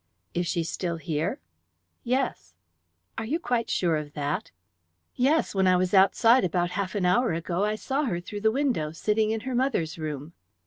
[0.33, 1.39] "Is she still here?"
[2.03, 2.55] "Yes."
[3.19, 4.49] "Are you quite sure of that?"
[5.13, 8.49] "Yes, when I was outside about half an hour ago, I saw her through the
[8.51, 10.33] window, sitting in her mother's room."